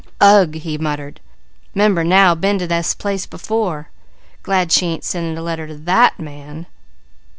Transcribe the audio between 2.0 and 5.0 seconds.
now been to this place before! Glad she